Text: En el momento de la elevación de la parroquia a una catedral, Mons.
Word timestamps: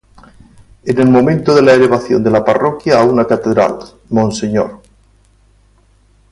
En 0.83 0.97
el 0.99 1.09
momento 1.09 1.53
de 1.53 1.61
la 1.61 1.73
elevación 1.75 2.23
de 2.23 2.31
la 2.31 2.43
parroquia 2.43 2.99
a 2.99 3.03
una 3.03 3.25
catedral, 3.27 3.77
Mons. 4.09 4.41